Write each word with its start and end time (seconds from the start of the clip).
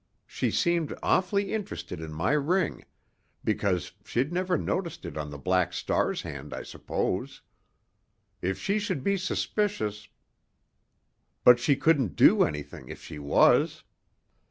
She 0.25 0.49
seemed 0.49 0.97
awfully 1.03 1.53
interested 1.53 1.99
in 2.01 2.11
my 2.11 2.31
ring—because 2.31 3.91
she'd 4.03 4.33
never 4.33 4.57
noticed 4.57 5.05
it 5.05 5.15
on 5.15 5.29
the 5.29 5.37
Black 5.37 5.73
Star's 5.73 6.23
hand, 6.23 6.55
I 6.55 6.63
suppose. 6.63 7.43
If 8.41 8.57
she 8.57 8.79
should 8.79 9.03
be 9.03 9.15
suspicious—— 9.15 10.07
But 11.43 11.59
she 11.59 11.75
couldn't 11.75 12.15
do 12.15 12.41
anything 12.41 12.89
if 12.89 13.03
she 13.03 13.19
was!" 13.19 13.83